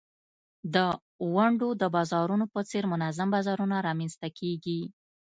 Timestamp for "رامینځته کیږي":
3.87-4.79